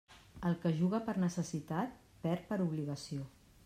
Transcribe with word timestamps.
El 0.49 0.55
que 0.63 0.71
juga 0.79 1.01
per 1.11 1.15
necessitat, 1.25 2.03
perd 2.27 2.53
per 2.53 2.63
obligació. 2.69 3.29